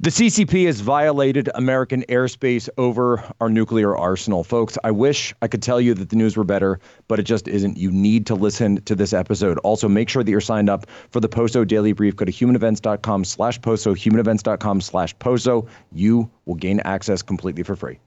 [0.00, 4.42] The CCP has violated American airspace over our nuclear arsenal.
[4.44, 7.48] Folks, I wish I could tell you that the news were better, but it just
[7.48, 7.76] isn't.
[7.76, 9.58] You need to listen to this episode.
[9.58, 12.16] Also, make sure that you're signed up for the Poso Daily Brief.
[12.16, 15.66] Go to humanevents.com slash Poso, humanevents.com slash Poso.
[15.92, 17.98] You will gain access completely for free.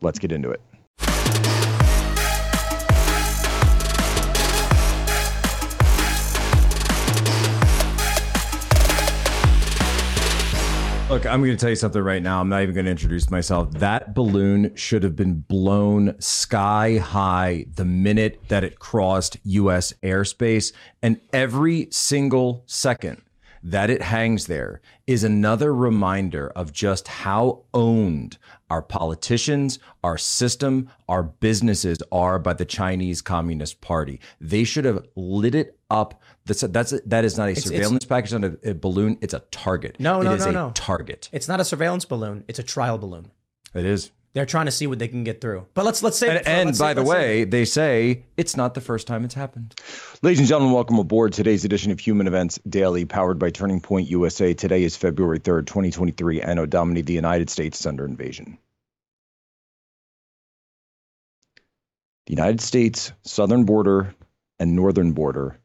[0.00, 0.60] Let's get into it.
[11.10, 12.40] Look, I'm going to tell you something right now.
[12.40, 13.72] I'm not even going to introduce myself.
[13.72, 19.92] That balloon should have been blown sky high the minute that it crossed U.S.
[20.04, 20.72] airspace.
[21.02, 23.22] And every single second
[23.60, 28.38] that it hangs there is another reminder of just how owned
[28.70, 34.20] our politicians, our system, our businesses are by the Chinese Communist Party.
[34.40, 36.20] They should have lit it up.
[36.46, 39.18] That's a, that's a, that is not a It's- surveillance package on a, a balloon.
[39.20, 39.96] It's a target.
[39.98, 40.70] No, It no, is no, a no.
[40.74, 41.28] target.
[41.32, 42.44] It's not a surveillance balloon.
[42.48, 43.30] It's a trial balloon.
[43.74, 44.10] It is.
[44.32, 45.66] They're trying to see what they can get through.
[45.74, 46.28] But let's let's say.
[46.38, 49.74] And, and by the way, they say it's not the first time it's happened.
[50.22, 54.08] Ladies and gentlemen, welcome aboard today's edition of Human Events Daily, powered by Turning Point
[54.08, 54.54] USA.
[54.54, 58.56] Today is February 3rd, 2023, Anno Domini, the United States is under invasion.
[62.26, 64.14] The United States southern border
[64.60, 65.58] and northern border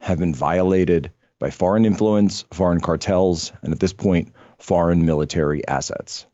[0.00, 6.26] have been violated by foreign influence, foreign cartels, and at this point, foreign military assets.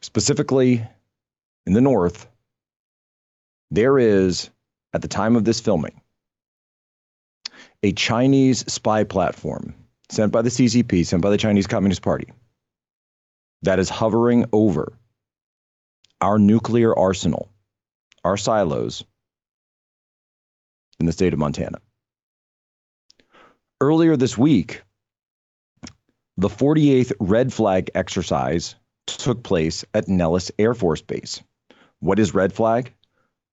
[0.00, 0.86] Specifically,
[1.66, 2.26] in the north,
[3.70, 4.50] there is,
[4.92, 6.00] at the time of this filming,
[7.82, 9.74] a Chinese spy platform
[10.10, 12.32] sent by the CCP, sent by the Chinese Communist Party,
[13.62, 14.92] that is hovering over
[16.20, 17.50] our nuclear arsenal,
[18.24, 19.04] our silos
[20.98, 21.78] in the state of Montana.
[23.80, 24.82] Earlier this week,
[26.36, 28.74] the 48th Red Flag exercise
[29.06, 31.40] took place at Nellis Air Force Base.
[32.00, 32.92] What is Red Flag?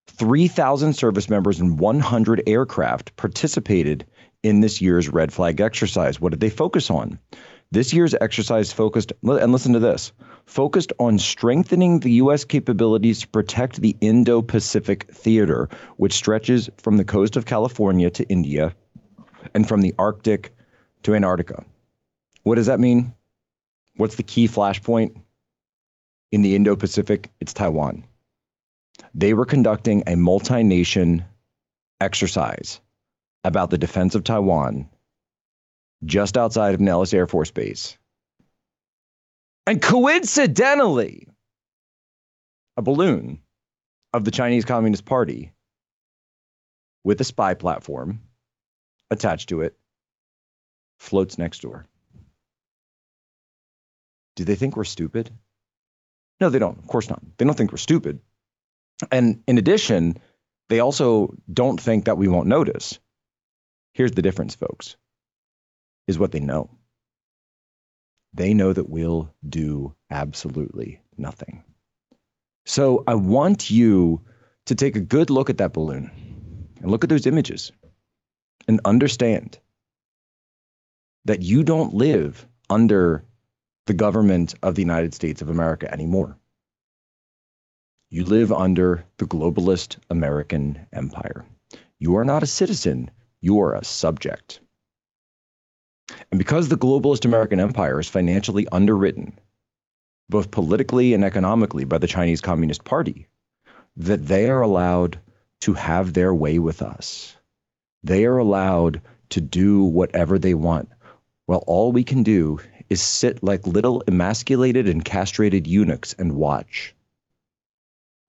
[0.07, 4.03] 3,000 service members and 100 aircraft participated
[4.41, 6.19] in this year's Red Flag exercise.
[6.19, 7.19] What did they focus on?
[7.69, 10.11] This year's exercise focused, and listen to this,
[10.47, 12.45] focused on strengthening the U.S.
[12.45, 18.27] capabilities to protect the Indo Pacific theater, which stretches from the coast of California to
[18.27, 18.73] India
[19.53, 20.53] and from the Arctic
[21.03, 21.63] to Antarctica.
[22.43, 23.13] What does that mean?
[23.97, 25.15] What's the key flashpoint?
[26.31, 28.03] In the Indo Pacific, it's Taiwan.
[29.13, 31.23] They were conducting a multi nation
[32.01, 32.81] exercise
[33.43, 34.89] about the defense of Taiwan
[36.03, 37.97] just outside of Nellis Air Force Base.
[39.67, 41.27] And coincidentally,
[42.77, 43.39] a balloon
[44.13, 45.51] of the Chinese Communist Party
[47.03, 48.19] with a spy platform
[49.11, 49.77] attached to it
[50.99, 51.85] floats next door.
[54.35, 55.31] Do they think we're stupid?
[56.39, 56.77] No, they don't.
[56.77, 57.21] Of course not.
[57.37, 58.19] They don't think we're stupid.
[59.11, 60.17] And in addition,
[60.69, 62.99] they also don't think that we won't notice.
[63.93, 64.97] Here's the difference, folks,
[66.07, 66.69] is what they know.
[68.33, 71.63] They know that we'll do absolutely nothing.
[72.65, 74.21] So I want you
[74.65, 76.11] to take a good look at that balloon
[76.81, 77.71] and look at those images
[78.67, 79.59] and understand
[81.25, 83.23] that you don't live under
[83.85, 86.37] the government of the United States of America anymore.
[88.09, 91.45] You live under the globalist American empire.
[91.99, 93.11] You are not a citizen,
[93.41, 94.59] you are a subject.
[96.31, 99.39] And because the globalist American empire is financially underwritten,
[100.29, 103.27] both politically and economically, by the Chinese Communist Party,
[103.97, 105.19] that they are allowed
[105.61, 107.34] to have their way with us.
[108.05, 110.89] They are allowed to do whatever they want.
[111.47, 116.95] Well, all we can do is sit like little emasculated and castrated eunuchs and watch.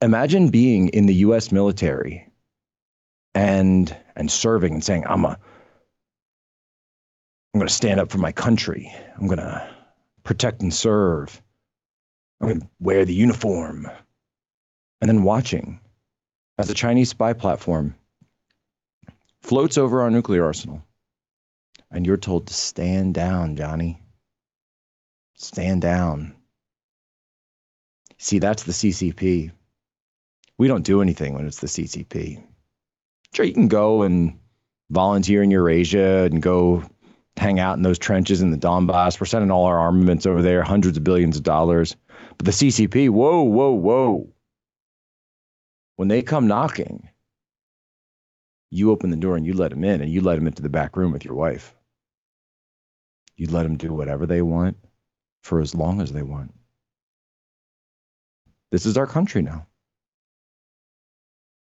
[0.01, 2.27] Imagine being in the US military
[3.35, 5.39] and and serving and saying, I'm a
[7.53, 8.91] I'm gonna stand up for my country.
[9.19, 9.77] I'm gonna
[10.25, 11.43] protect and serve.
[12.41, 13.91] I'm gonna wear the uniform.
[15.03, 15.81] And then watching
[16.57, 17.95] as a Chinese spy platform
[19.47, 20.83] floats over our nuclear arsenal.
[21.91, 24.03] And you're told to stand down, Johnny.
[25.35, 26.35] Stand down.
[28.19, 29.53] See, that's the CCP.
[30.59, 32.43] We don't do anything when it's the CCP.
[33.35, 34.39] Sure, you can go and
[34.91, 36.83] volunteer in Eurasia and go
[37.37, 39.21] hang out in those trenches in the Donbass.
[39.21, 41.95] We're sending all our armaments over there, hundreds of billions of dollars.
[42.39, 44.29] But the CCP, whoa, whoa, whoa.
[45.97, 47.09] When they come knocking,
[48.71, 50.69] you open the door and you let them in and you let them into the
[50.69, 51.75] back room with your wife.
[53.37, 54.77] You let them do whatever they want
[55.43, 56.55] for as long as they want.
[58.73, 59.67] This is our country now.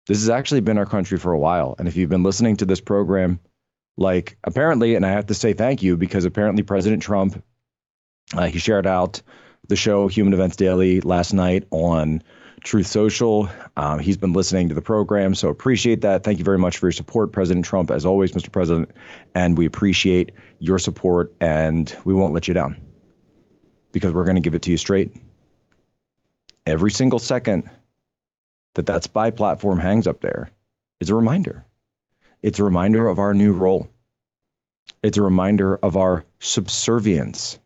[0.06, 1.74] This has actually been our country for a while.
[1.78, 3.40] And if you've been listening to this program,
[3.96, 7.42] like apparently, and I have to say thank you because apparently President Trump,
[8.34, 9.22] uh, he shared out
[9.68, 12.22] the show Human Events Daily last night on
[12.64, 13.48] Truth Social.
[13.76, 16.24] Um, he's been listening to the program, so appreciate that.
[16.24, 18.50] Thank you very much for your support, President Trump, as always, Mr.
[18.50, 18.90] President.
[19.34, 22.76] And we appreciate your support, and we won't let you down
[23.92, 25.14] because we're going to give it to you straight.
[26.66, 27.70] Every single second
[28.74, 30.50] that that spy platform hangs up there
[31.00, 31.66] is a reminder.
[32.42, 33.88] It's a reminder of our new role.
[35.02, 37.58] It's a reminder of our subservience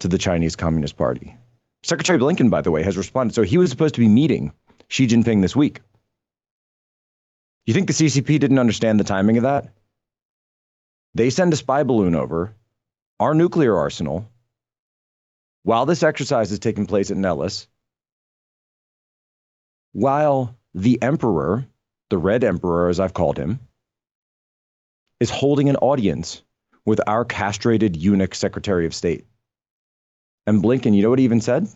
[0.00, 1.36] to the Chinese Communist Party.
[1.84, 3.34] Secretary Blinken, by the way, has responded.
[3.34, 4.54] So he was supposed to be meeting
[4.88, 5.82] Xi Jinping this week.
[7.66, 9.68] You think the CCP didn't understand the timing of that?
[11.14, 12.54] They send a spy balloon over
[13.20, 14.26] our nuclear arsenal
[15.62, 17.66] while this exercise is taking place at Nellis,
[19.92, 21.66] while the emperor,
[22.08, 23.60] the Red Emperor, as I've called him,
[25.20, 26.42] is holding an audience
[26.86, 29.26] with our castrated eunuch Secretary of State.
[30.46, 31.68] And Blinken, you know what he even said?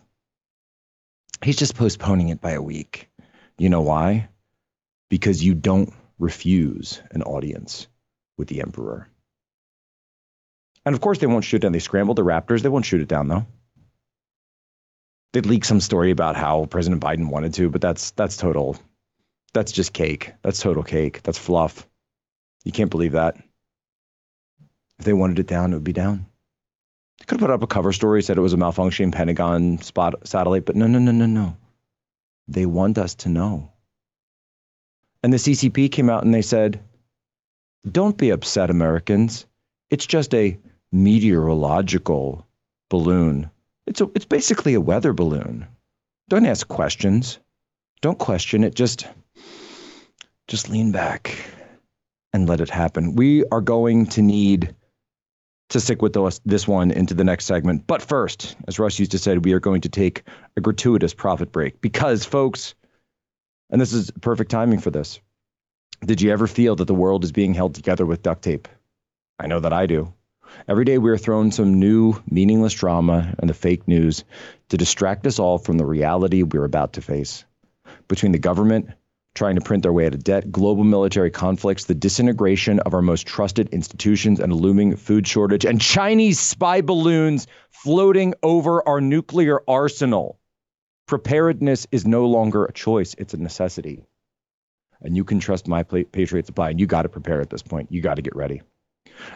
[1.42, 3.08] He's just postponing it by a week.
[3.56, 4.28] You know why?
[5.08, 7.86] Because you don't refuse an audience
[8.36, 9.08] with the emperor.
[10.84, 11.72] And of course, they won't shoot down.
[11.72, 12.62] They scrambled the Raptors.
[12.62, 13.46] They won't shoot it down, though.
[15.32, 18.78] They'd leak some story about how President Biden wanted to, but that's that's total.
[19.52, 20.32] That's just cake.
[20.42, 21.22] That's total cake.
[21.22, 21.86] That's fluff.
[22.64, 23.36] You can't believe that.
[24.98, 26.26] If they wanted it down, it would be down.
[27.18, 30.14] They could have put up a cover story, said it was a malfunctioning Pentagon spot
[30.26, 31.56] satellite, but no, no, no, no, no.
[32.46, 33.70] They want us to know.
[35.22, 36.80] And the CCP came out and they said,
[37.90, 39.46] don't be upset, Americans.
[39.90, 40.58] It's just a
[40.92, 42.46] meteorological
[42.88, 43.50] balloon.
[43.86, 45.66] It's, a, it's basically a weather balloon.
[46.28, 47.38] Don't ask questions.
[48.00, 48.74] Don't question it.
[48.74, 49.06] Just,
[50.46, 51.36] just lean back
[52.32, 53.16] and let it happen.
[53.16, 54.74] We are going to need
[55.70, 57.86] to stick with those, this one into the next segment.
[57.86, 60.22] But first, as Russ used to say, we are going to take
[60.56, 62.74] a gratuitous profit break because, folks,
[63.70, 65.20] and this is perfect timing for this.
[66.04, 68.68] Did you ever feel that the world is being held together with duct tape?
[69.38, 70.12] I know that I do.
[70.66, 74.24] Every day we are thrown some new, meaningless drama and the fake news
[74.70, 77.44] to distract us all from the reality we're about to face.
[78.06, 78.90] Between the government,
[79.38, 83.00] trying to print their way out of debt, global military conflicts, the disintegration of our
[83.00, 89.00] most trusted institutions, and a looming food shortage, and Chinese spy balloons floating over our
[89.00, 90.40] nuclear arsenal.
[91.06, 94.02] Preparedness is no longer a choice, it's a necessity.
[95.00, 97.92] And you can trust my Patriot Supply, and you got to prepare at this point.
[97.92, 98.62] You got to get ready.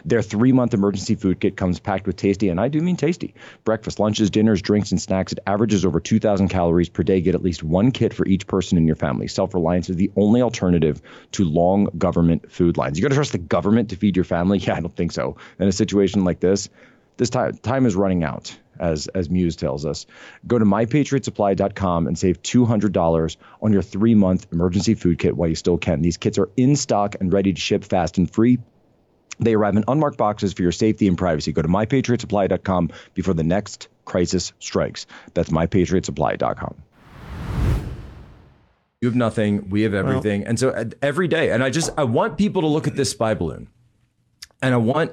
[0.05, 3.33] Their three month emergency food kit comes packed with tasty, and I do mean tasty,
[3.63, 5.31] breakfast, lunches, dinners, drinks, and snacks.
[5.31, 7.21] It averages over 2,000 calories per day.
[7.21, 9.27] Get at least one kit for each person in your family.
[9.27, 11.01] Self reliance is the only alternative
[11.33, 12.97] to long government food lines.
[12.97, 14.43] You got to trust the government to feed your family?
[14.63, 15.35] Yeah, I don't think so.
[15.59, 16.69] In a situation like this,
[17.17, 20.05] this time, time is running out as as Muse tells us.
[20.47, 25.77] Go to mypatriotsupply.com and save $200 on your 3-month emergency food kit while you still
[25.77, 26.01] can.
[26.01, 28.59] These kits are in stock and ready to ship fast and free.
[29.39, 31.51] They arrive in unmarked boxes for your safety and privacy.
[31.51, 35.05] Go to mypatriotsupply.com before the next crisis strikes.
[35.33, 36.75] That's mypatriotsupply.com.
[39.01, 39.69] You have nothing.
[39.69, 40.41] We have everything.
[40.41, 42.95] Well, and so uh, every day, and I just, I want people to look at
[42.95, 43.67] this spy balloon.
[44.61, 45.11] And I want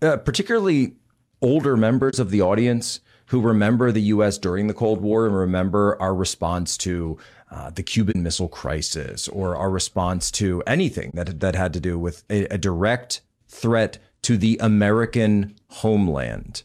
[0.00, 0.94] uh, particularly
[1.40, 5.96] older members of the audience who remember the US during the Cold War and remember
[6.00, 7.16] our response to
[7.50, 11.98] uh, the Cuban Missile Crisis or our response to anything that, that had to do
[11.98, 13.20] with a, a direct
[13.52, 16.62] threat to the American homeland.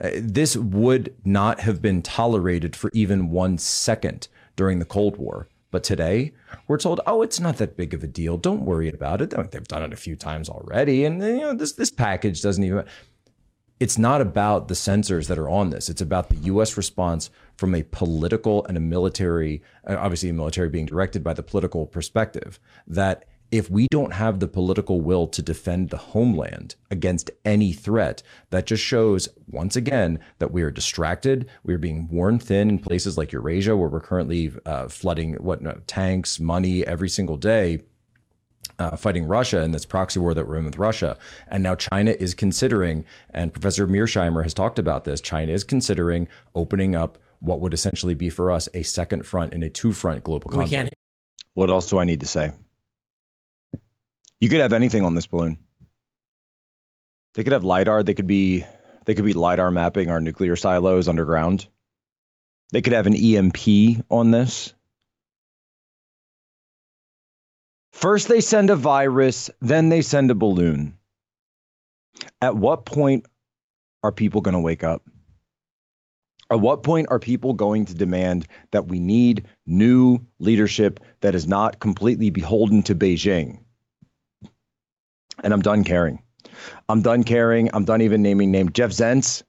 [0.00, 5.48] Uh, this would not have been tolerated for even one second during the Cold War.
[5.70, 6.32] But today,
[6.66, 8.36] we're told, oh, it's not that big of a deal.
[8.36, 9.30] Don't worry about it.
[9.30, 11.04] They've done it a few times already.
[11.04, 12.84] And you know, this this package doesn't even
[13.80, 15.88] it's not about the sensors that are on this.
[15.88, 16.76] It's about the U.S.
[16.76, 21.42] response from a political and a military, uh, obviously, a military being directed by the
[21.42, 22.60] political perspective.
[22.86, 28.22] That if we don't have the political will to defend the homeland against any threat,
[28.50, 31.48] that just shows once again that we are distracted.
[31.64, 35.62] We are being worn thin in places like Eurasia, where we're currently uh, flooding what
[35.62, 37.82] no, tanks, money every single day.
[38.78, 41.18] Uh, fighting Russia in this proxy war that we're in with Russia.
[41.48, 46.28] And now China is considering, and Professor Mearsheimer has talked about this, China is considering
[46.54, 50.24] opening up what would essentially be for us a second front in a two front
[50.24, 50.94] global conflict.
[51.54, 52.52] What else do I need to say?
[54.40, 55.58] You could have anything on this balloon.
[57.34, 58.02] They could have lidar.
[58.02, 58.64] They could be
[59.06, 61.66] They could be LIDAR mapping our nuclear silos underground.
[62.72, 64.74] They could have an EMP on this.
[67.92, 70.96] First, they send a virus, then they send a balloon.
[72.40, 73.26] At what point
[74.02, 75.02] are people going to wake up?
[76.50, 81.46] At what point are people going to demand that we need new leadership that is
[81.46, 83.58] not completely beholden to Beijing?
[85.42, 86.22] And I'm done caring.
[86.88, 87.70] I'm done caring.
[87.72, 88.70] I'm done even naming names.
[88.72, 89.42] Jeff Zients,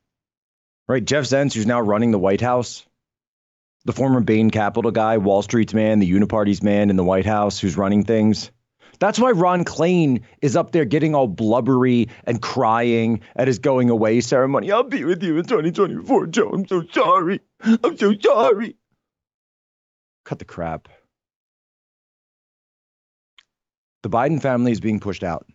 [0.87, 1.03] right?
[1.03, 2.85] Jeff Zients, who's now running the White House,
[3.85, 7.59] the former Bain Capital guy, Wall Street's man, the Uniparty's man in the White House
[7.59, 8.51] who's running things.
[8.99, 13.89] That's why Ron Klain is up there getting all blubbery and crying at his going
[13.89, 14.71] away ceremony.
[14.71, 16.49] I'll be with you in 2024, Joe.
[16.49, 17.39] I'm so sorry.
[17.83, 18.75] I'm so sorry.
[20.23, 20.87] Cut the crap.
[24.03, 25.47] The Biden family is being pushed out.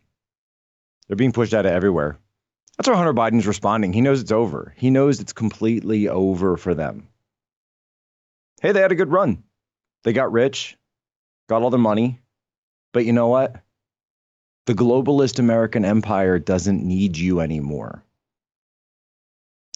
[1.07, 2.19] They're being pushed out of everywhere.
[2.77, 3.93] That's why Hunter Biden's responding.
[3.93, 4.75] He knows it's over.
[4.77, 7.09] He knows it's completely over for them.
[8.61, 9.45] Hey, they had a good run.
[10.05, 10.77] They got rich,
[11.49, 12.21] got all the money,
[12.93, 13.57] but you know what?
[14.67, 18.03] The globalist American empire doesn't need you anymore.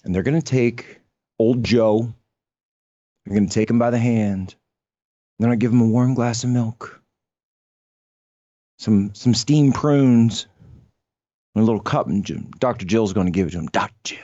[0.05, 1.01] And they're going to take
[1.39, 2.13] old Joe,
[3.25, 4.55] they're going to take him by the hand,
[5.39, 7.01] they're going to give him a warm glass of milk,
[8.79, 10.47] some, some steamed prunes,
[11.57, 12.85] a little cup, and Dr.
[12.87, 13.67] Jill's going to give it to him.
[13.67, 13.95] Dr.
[14.05, 14.19] Jill.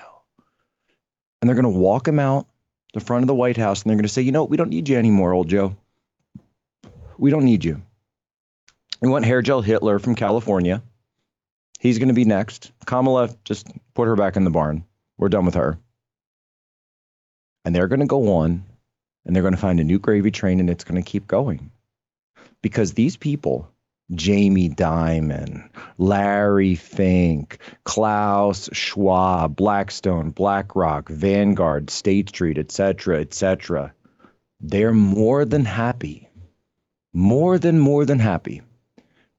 [1.41, 2.47] And they're going to walk him out
[2.97, 4.71] the front of the White House and they're going to say, you know, we don't
[4.71, 5.77] need you anymore, old Joe.
[7.19, 7.83] We don't need you.
[9.03, 10.83] We want hair gel Hitler from California.
[11.79, 12.73] He's going to be next.
[12.87, 14.85] Kamala, just put her back in the barn.
[15.19, 15.79] We're done with her.
[17.67, 18.65] And they're going to go on
[19.27, 21.71] and they're going to find a new gravy train and it's going to keep going.
[22.63, 23.69] Because these people,
[24.15, 33.93] Jamie Dimon, Larry Fink, Klaus Schwab, Blackstone, BlackRock, Vanguard, State Street, etc., etc.,
[34.61, 36.29] they're more than happy,
[37.13, 38.63] more than more than happy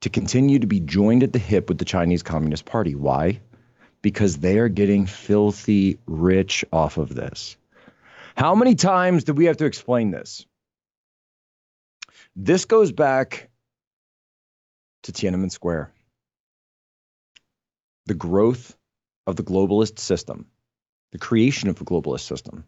[0.02, 2.94] to continue to be joined at the hip with the Chinese Communist Party.
[2.94, 3.40] Why?
[4.02, 7.58] Because they are getting filthy rich off of this.
[8.36, 10.46] How many times do we have to explain this?
[12.36, 13.50] This goes back
[15.08, 15.92] to Tiananmen Square.
[18.06, 18.78] The growth
[19.26, 20.48] of the globalist system,
[21.12, 22.66] the creation of the globalist system.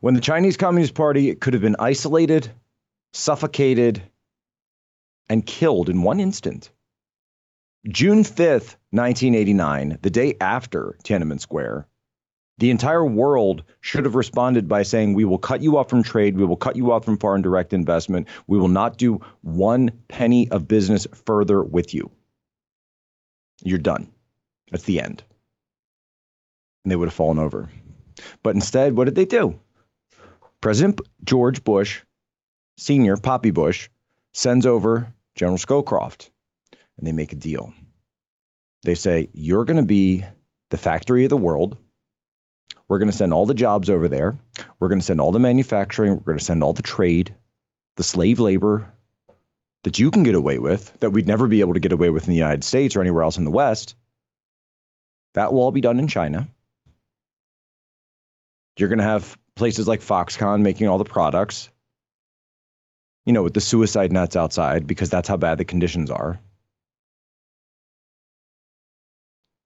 [0.00, 2.50] When the Chinese Communist Party could have been isolated,
[3.12, 4.02] suffocated,
[5.28, 6.70] and killed in one instant.
[7.86, 11.86] June 5th, 1989, the day after Tiananmen Square,
[12.58, 16.36] the entire world should have responded by saying, We will cut you off from trade.
[16.36, 18.28] We will cut you off from foreign direct investment.
[18.46, 22.10] We will not do one penny of business further with you.
[23.62, 24.10] You're done.
[24.70, 25.22] That's the end.
[26.84, 27.68] And they would have fallen over.
[28.42, 29.58] But instead, what did they do?
[30.60, 32.02] President George Bush,
[32.78, 33.88] Senior, Poppy Bush,
[34.32, 36.30] sends over General Scowcroft,
[36.96, 37.72] and they make a deal.
[38.82, 40.24] They say, You're going to be
[40.70, 41.76] the factory of the world.
[42.88, 44.36] We're going to send all the jobs over there.
[44.78, 46.14] We're going to send all the manufacturing.
[46.14, 47.34] We're going to send all the trade,
[47.96, 48.92] the slave labor
[49.84, 52.24] that you can get away with, that we'd never be able to get away with
[52.24, 53.94] in the United States or anywhere else in the West.
[55.34, 56.48] That will all be done in China.
[58.78, 61.70] You're going to have places like Foxconn making all the products
[63.26, 66.38] you know, with the suicide nets outside because that's how bad the conditions are.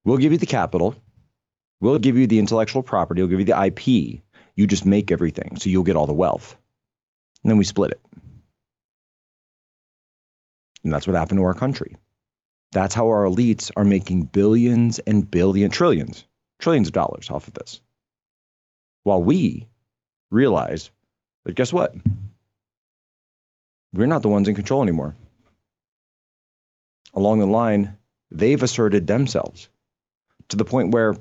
[0.04, 0.96] We'll give you the capital.
[1.80, 3.22] We'll give you the intellectual property.
[3.22, 4.22] We'll give you the IP.
[4.54, 6.56] You just make everything, so you'll get all the wealth.
[7.42, 8.00] And then we split it.
[10.84, 11.96] And that's what happened to our country.
[12.72, 16.24] That's how our elites are making billions and billion, trillions,
[16.58, 17.80] trillions of dollars off of this.
[19.02, 19.66] While we
[20.30, 20.90] realize
[21.44, 21.94] that guess what?
[23.92, 25.16] we're not the ones in control anymore.
[27.14, 27.96] Along the line,
[28.30, 29.68] they've asserted themselves
[30.48, 31.16] to the point where,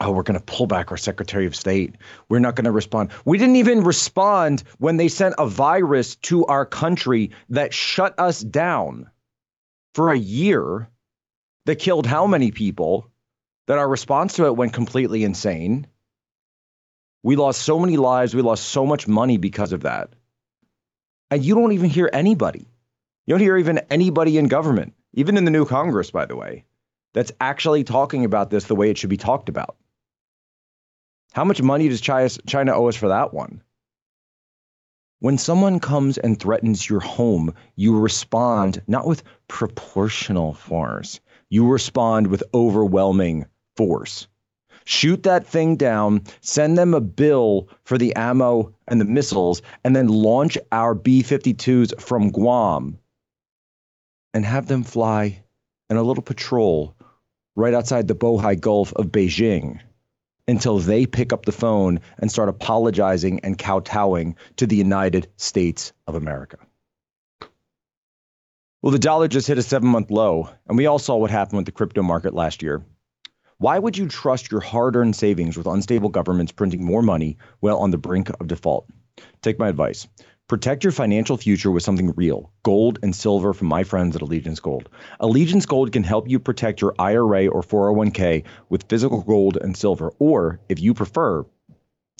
[0.00, 1.96] oh, we're going to pull back our Secretary of State.
[2.28, 3.10] We're not going to respond.
[3.24, 8.40] We didn't even respond when they sent a virus to our country that shut us
[8.40, 9.10] down
[9.94, 10.88] for a year,
[11.66, 13.10] that killed how many people,
[13.66, 15.86] that our response to it went completely insane.
[17.24, 18.34] We lost so many lives.
[18.34, 20.10] We lost so much money because of that.
[21.30, 22.68] And you don't even hear anybody.
[23.26, 26.64] You don't hear even anybody in government, even in the new Congress, by the way,
[27.12, 29.76] that's actually talking about this the way it should be talked about.
[31.38, 33.62] How much money does China owe us for that one?
[35.20, 42.26] When someone comes and threatens your home, you respond not with proportional force, you respond
[42.26, 44.26] with overwhelming force.
[44.84, 49.94] shoot that thing down, send them a bill for the ammo and the missiles, and
[49.94, 52.98] then launch our B 52s from Guam
[54.34, 55.44] and have them fly
[55.88, 56.96] in a little patrol
[57.54, 59.78] right outside the Bohai Gulf of Beijing
[60.48, 65.92] until they pick up the phone and start apologizing and kowtowing to the United States
[66.06, 66.58] of America.
[68.80, 71.58] Well, the dollar just hit a seven month low, and we all saw what happened
[71.58, 72.82] with the crypto market last year.
[73.58, 77.78] Why would you trust your hard earned savings with unstable governments printing more money while
[77.78, 78.88] on the brink of default?
[79.42, 80.06] Take my advice.
[80.48, 84.60] Protect your financial future with something real gold and silver from my friends at Allegiance
[84.60, 84.88] Gold.
[85.20, 90.10] Allegiance Gold can help you protect your IRA or 401k with physical gold and silver,
[90.18, 91.44] or if you prefer,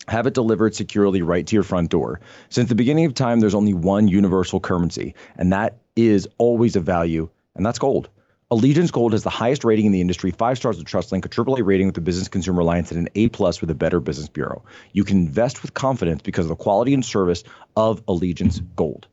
[0.08, 2.20] have it delivered securely right to your front door.
[2.50, 6.84] Since the beginning of time, there's only one universal currency, and that is always of
[6.84, 8.10] value, and that's gold.
[8.50, 11.66] Allegiance Gold has the highest rating in the industry, five stars with TrustLink, a AAA
[11.66, 14.64] rating with the Business Consumer Alliance, and an A plus with the Better Business Bureau.
[14.92, 17.44] You can invest with confidence because of the quality and service
[17.76, 19.06] of Allegiance Gold.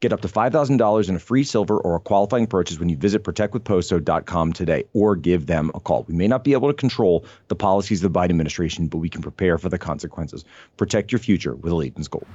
[0.00, 3.24] Get up to $5,000 in a free silver or a qualifying purchase when you visit
[3.24, 6.04] protectwithposo.com today or give them a call.
[6.06, 9.08] We may not be able to control the policies of the Biden administration, but we
[9.08, 10.44] can prepare for the consequences.
[10.76, 12.26] Protect your future with Allegiance Gold.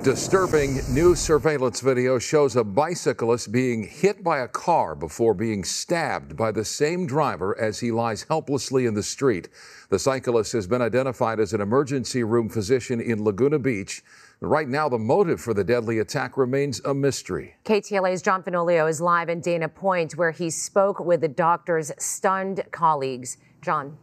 [0.00, 6.34] Disturbing new surveillance video shows a bicyclist being hit by a car before being stabbed
[6.34, 9.50] by the same driver as he lies helplessly in the street.
[9.90, 14.02] The cyclist has been identified as an emergency room physician in Laguna Beach.
[14.40, 17.54] Right now, the motive for the deadly attack remains a mystery.
[17.64, 22.64] KTLA's John Finolio is live in Dana Point, where he spoke with the doctor's stunned
[22.72, 23.36] colleagues.
[23.60, 23.98] John.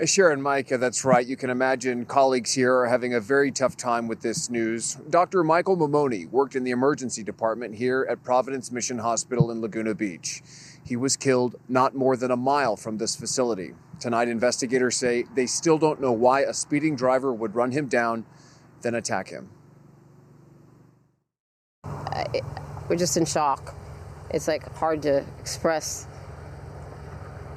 [0.00, 1.24] Uh, Sharon Micah, that's right.
[1.24, 4.96] You can imagine colleagues here are having a very tough time with this news.
[5.08, 5.44] Dr.
[5.44, 10.42] Michael Mammone worked in the emergency department here at Providence Mission Hospital in Laguna Beach.
[10.84, 13.72] He was killed not more than a mile from this facility.
[14.00, 18.26] Tonight, investigators say they still don't know why a speeding driver would run him down,
[18.82, 19.48] then attack him.
[21.84, 22.26] I,
[22.88, 23.76] we're just in shock.
[24.30, 26.08] It's like hard to express,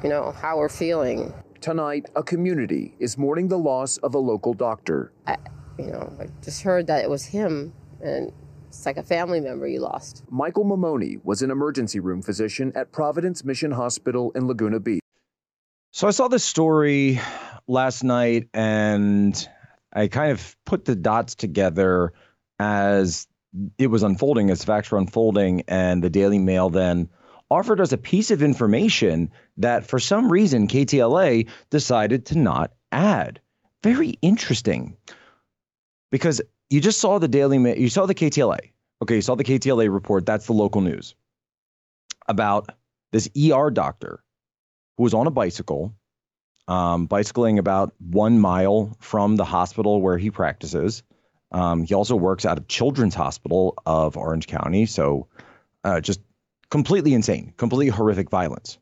[0.03, 1.33] you know, how we're feeling.
[1.61, 5.11] Tonight, a community is mourning the loss of a local doctor.
[5.25, 5.37] I,
[5.79, 8.31] you know, I just heard that it was him, and
[8.67, 10.23] it's like a family member you lost.
[10.29, 15.01] Michael Mammone was an emergency room physician at Providence Mission Hospital in Laguna Beach.
[15.91, 17.19] So I saw this story
[17.67, 19.47] last night and
[19.91, 22.13] I kind of put the dots together
[22.59, 23.27] as
[23.79, 27.09] it was unfolding, as facts were unfolding, and the Daily Mail then
[27.49, 33.39] offered us a piece of information that for some reason KTLA decided to not add.
[33.83, 34.97] Very interesting.
[36.11, 38.71] Because you just saw the Daily Mail, you saw the KTLA.
[39.01, 40.25] Okay, you saw the KTLA report.
[40.25, 41.15] That's the local news
[42.27, 42.69] about
[43.11, 44.23] this ER doctor
[44.97, 45.93] who was on a bicycle,
[46.67, 51.03] um, bicycling about one mile from the hospital where he practices.
[51.51, 54.85] Um, he also works out of Children's Hospital of Orange County.
[54.85, 55.27] So
[55.83, 56.19] uh, just
[56.69, 58.77] completely insane, completely horrific violence.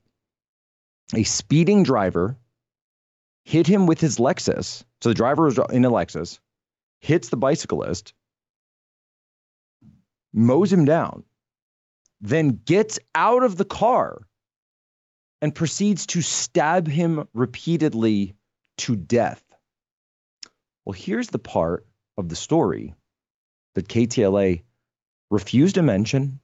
[1.13, 2.37] A speeding driver
[3.43, 4.83] hit him with his Lexus.
[5.01, 6.39] So the driver was in a Lexus,
[6.99, 8.13] hits the bicyclist,
[10.33, 11.23] mows him down,
[12.21, 14.21] then gets out of the car
[15.41, 18.33] and proceeds to stab him repeatedly
[18.77, 19.43] to death.
[20.85, 21.85] Well, here's the part
[22.17, 22.95] of the story
[23.75, 24.63] that KTLA
[25.29, 26.39] refused to mention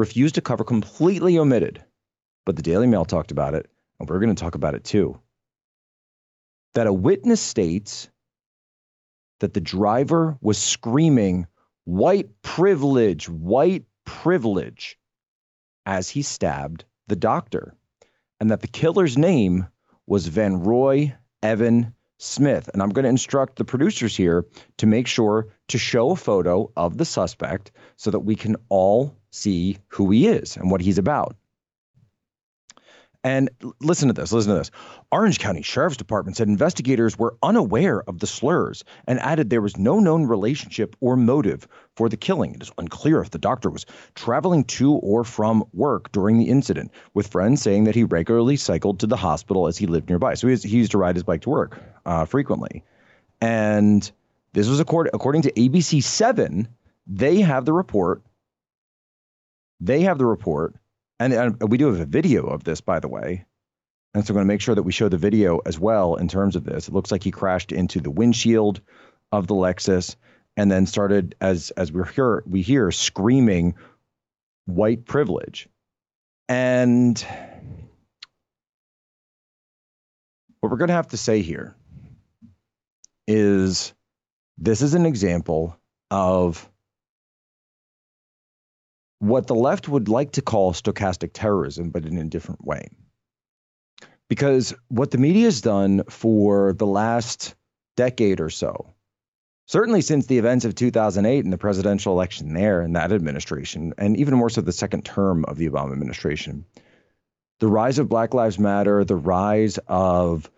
[0.00, 1.84] refused to cover, completely omitted.
[2.46, 5.20] But the Daily Mail talked about it, and we're going to talk about it too.
[6.74, 8.08] That a witness states
[9.40, 11.46] that the driver was screaming,
[11.84, 14.98] white privilege, white privilege,
[15.84, 17.74] as he stabbed the doctor,
[18.40, 19.66] and that the killer's name
[20.06, 22.70] was Van Roy Evan Smith.
[22.72, 24.46] And I'm going to instruct the producers here
[24.78, 29.19] to make sure to show a photo of the suspect so that we can all
[29.30, 31.36] see who he is and what he's about.
[33.22, 34.70] And listen to this, listen to this.
[35.12, 39.76] Orange County Sheriff's Department said investigators were unaware of the slurs and added there was
[39.76, 42.54] no known relationship or motive for the killing.
[42.54, 46.92] It is unclear if the doctor was traveling to or from work during the incident,
[47.12, 50.32] with friends saying that he regularly cycled to the hospital as he lived nearby.
[50.32, 52.84] So he, used to ride his bike to work uh, frequently.
[53.42, 54.10] And
[54.54, 56.68] this was according, according to ABC 7,
[57.06, 58.22] they have the report
[59.80, 60.74] they have the report,
[61.18, 63.44] and, and we do have a video of this, by the way.
[64.12, 66.28] And so I'm going to make sure that we show the video as well in
[66.28, 66.88] terms of this.
[66.88, 68.80] It looks like he crashed into the windshield
[69.30, 70.16] of the Lexus
[70.56, 73.76] and then started as as we hear we hear screaming
[74.66, 75.68] white privilege.
[76.48, 77.24] And
[80.58, 81.76] what we're going to have to say here
[83.28, 83.94] is
[84.58, 85.76] this is an example
[86.10, 86.68] of
[89.20, 92.88] what the left would like to call stochastic terrorism, but in a different way.
[94.28, 97.54] Because what the media has done for the last
[97.96, 98.94] decade or so,
[99.66, 104.16] certainly since the events of 2008 and the presidential election there and that administration, and
[104.16, 106.64] even more so the second term of the Obama administration,
[107.58, 110.50] the rise of Black Lives Matter, the rise of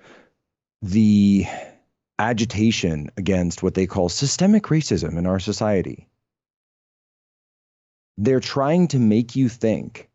[0.82, 1.46] the
[2.18, 6.08] agitation against what they call systemic racism in our society.
[8.18, 10.08] They're trying to make you think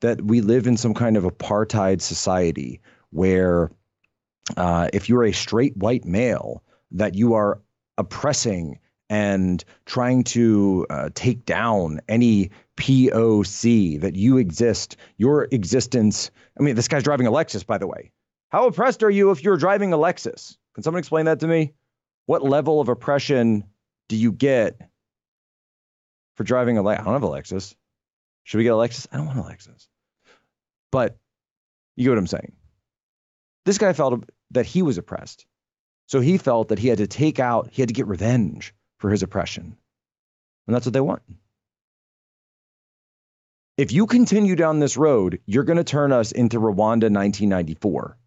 [0.00, 3.70] that we live in some kind of apartheid society where
[4.56, 7.60] uh, if you're a straight white male, that you are
[7.96, 16.30] oppressing and trying to uh, take down any POC that you exist, your existence.
[16.58, 18.10] I mean, this guy's driving a Lexus, by the way.
[18.48, 20.56] How oppressed are you if you're driving a Lexus?
[20.74, 21.74] Can someone explain that to me?
[22.26, 23.64] What level of oppression
[24.08, 24.80] do you get
[26.36, 26.84] for driving a?
[26.84, 27.74] I don't have a Lexus.
[28.44, 29.06] Should we get a Lexus?
[29.12, 29.88] I don't want a Lexus.
[30.90, 31.16] But
[31.96, 32.52] you get what I'm saying.
[33.64, 35.46] This guy felt that he was oppressed.
[36.06, 39.10] So he felt that he had to take out, he had to get revenge for
[39.10, 39.76] his oppression.
[40.66, 41.22] And that's what they want.
[43.78, 48.18] If you continue down this road, you're going to turn us into Rwanda 1994.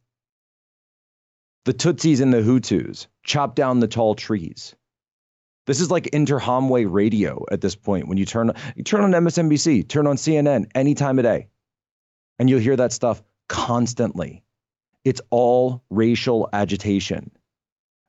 [1.65, 4.75] The Tutsis and the Hutus chop down the tall trees.
[5.65, 8.07] This is like Interahamwe radio at this point.
[8.07, 11.47] When you turn you turn on MSNBC, turn on CNN any time of day,
[12.37, 14.43] and you'll hear that stuff constantly.
[15.03, 17.31] It's all racial agitation.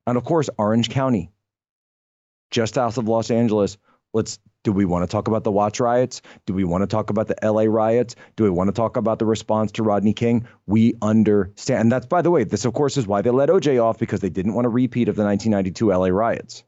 [0.06, 1.30] And of course, Orange County,
[2.50, 3.78] just south of Los Angeles.
[4.12, 6.22] Let's do we want to talk about the Watts riots?
[6.44, 8.16] Do we want to talk about the LA riots?
[8.34, 10.46] Do we want to talk about the response to Rodney King?
[10.66, 11.82] We understand.
[11.82, 14.18] And that's, by the way, this, of course, is why they let OJ off because
[14.18, 16.64] they didn't want a repeat of the 1992 LA riots.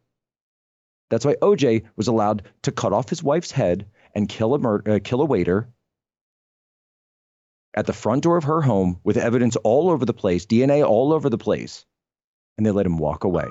[1.10, 4.82] That's why OJ was allowed to cut off his wife's head and kill a, mur-
[4.86, 5.68] uh, kill a waiter
[7.74, 11.12] at the front door of her home with evidence all over the place, DNA all
[11.12, 11.84] over the place,
[12.56, 13.46] and they let him walk away.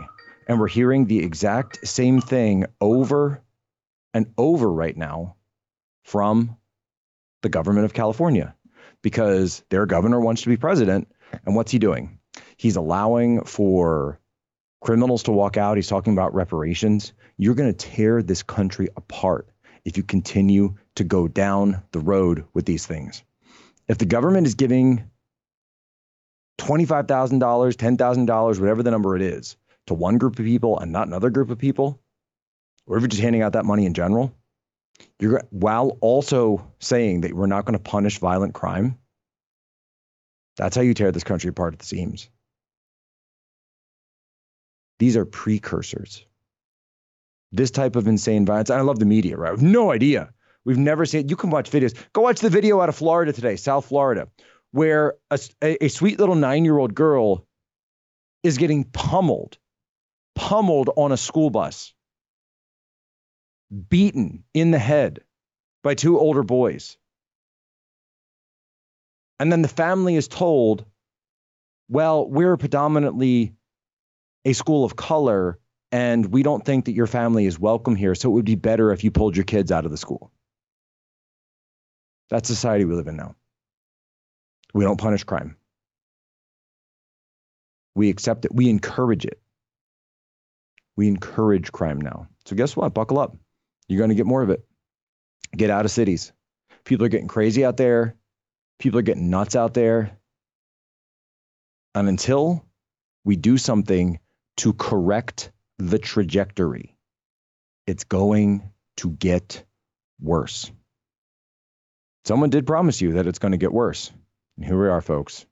[0.48, 3.42] And we're hearing the exact same thing over
[4.14, 5.36] and over right now
[6.04, 6.58] from
[7.42, 8.56] the government of California
[9.02, 11.08] because their governor wants to be president.
[11.46, 12.20] And what's he doing?
[12.58, 14.20] He's allowing for
[14.82, 15.78] criminals to walk out.
[15.78, 17.14] He's talking about reparations.
[17.38, 19.50] You're going to tear this country apart
[19.86, 23.24] if you continue to go down the road with these things.
[23.88, 25.10] If the government is giving
[26.60, 29.56] $25,000, $10,000, whatever the number it is,
[29.88, 32.00] to one group of people and not another group of people,
[32.86, 34.34] or if you're just handing out that money in general,
[35.20, 38.98] you're while also saying that we're not going to punish violent crime.
[40.58, 42.30] That's how you tear this country apart at the seams.
[45.00, 46.26] These are precursors.
[47.52, 48.70] This type of insane violence.
[48.70, 49.50] I love the media, right?
[49.50, 50.32] I have no idea.
[50.66, 51.22] We've never seen.
[51.22, 51.30] it.
[51.30, 51.96] You can watch videos.
[52.14, 54.28] Go watch the video out of Florida today, South Florida,
[54.72, 57.46] where a, a, a sweet little nine-year-old girl
[58.44, 59.58] is getting pummeled,
[60.36, 61.94] pummeled on a school bus
[63.90, 65.20] beaten in the head
[65.84, 66.98] by two older boys.
[69.40, 70.86] And then the family is told,
[71.90, 73.54] well, we're predominantly
[74.48, 75.60] a school of color
[75.92, 78.16] and we don't think that your family is welcome here.
[78.16, 80.32] So it would be better if you pulled your kids out of the school.
[82.30, 83.36] That's society we live in now.
[84.74, 85.58] We don't punish crime.
[87.94, 88.56] We accept it.
[88.56, 89.42] We encourage it.
[90.96, 92.30] We encourage crime now.
[92.46, 92.94] So guess what?
[92.94, 93.36] Buckle up.
[93.90, 94.66] You're going to get more of it.
[95.58, 96.32] Get out of cities.
[96.86, 98.16] People are getting crazy out there.
[98.80, 100.18] People are getting nuts out there.
[101.96, 102.66] And until
[103.26, 104.20] we do something
[104.58, 106.98] to correct the trajectory,
[107.86, 109.64] it's going to get
[110.20, 110.72] worse.
[112.26, 114.12] Someone did promise you that it's going to get worse.
[114.58, 115.46] And here we are, folks.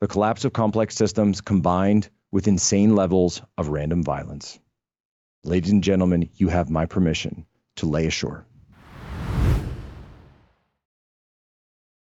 [0.00, 4.58] The collapse of complex systems combined with insane levels of random violence.
[5.44, 8.47] Ladies and gentlemen, you have my permission to lay ashore.